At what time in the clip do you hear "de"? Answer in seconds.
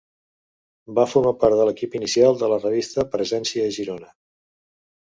1.59-1.67, 2.41-2.51